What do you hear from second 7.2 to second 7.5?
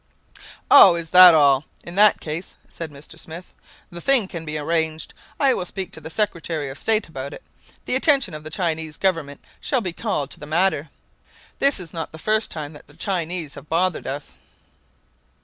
it.